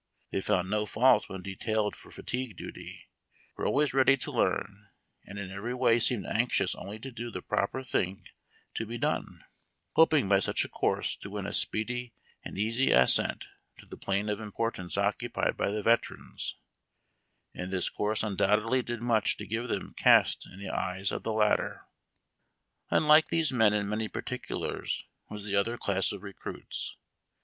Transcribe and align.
They 0.31 0.41
found 0.41 0.67
no 0.67 0.87
fault 0.87 1.29
when 1.29 1.43
detailed 1.43 1.95
for 1.95 2.09
fatigue 2.09 2.57
duty, 2.57 3.07
were 3.55 3.67
always 3.67 3.93
ready 3.93 4.17
to 4.17 4.31
learn, 4.31 4.87
and 5.27 5.37
in 5.37 5.51
every 5.51 5.75
way 5.75 5.99
seemed 5.99 6.25
anxious 6.25 6.73
only 6.73 6.97
to 6.97 7.11
do 7.11 7.29
the 7.29 7.43
proper 7.43 7.83
thing 7.83 8.25
to 8.73 8.87
be 8.87 8.97
done, 8.97 9.43
hoping 9.95 10.27
by 10.27 10.39
such 10.39 10.65
a 10.65 10.69
course 10.69 11.15
to 11.17 11.29
win 11.29 11.45
a 11.45 11.53
speedy 11.53 12.15
and 12.43 12.57
easy 12.57 12.89
ascent 12.89 13.45
to 13.77 13.85
the 13.85 13.95
plane 13.95 14.27
of 14.27 14.39
importance 14.39 14.97
occupied 14.97 15.55
by 15.55 15.69
the 15.69 15.83
veterans; 15.83 16.55
and 17.53 17.71
this 17.71 17.87
course 17.91 18.23
undoubtedly 18.23 18.81
did 18.81 19.03
much 19.03 19.37
to 19.37 19.45
give 19.45 19.67
them 19.67 19.93
caste 19.95 20.47
in 20.51 20.57
the 20.57 20.71
eyes 20.75 21.11
of 21.11 21.21
the 21.21 21.31
latter. 21.31 21.85
Unlike 22.89 23.27
these 23.27 23.51
men 23.51 23.71
in 23.75 23.87
many 23.87 24.07
particulars 24.09 25.05
was 25.29 25.45
the 25.45 25.55
other 25.55 25.77
class 25.77 26.11
of 26.11 26.23
recruits. 26.23 26.97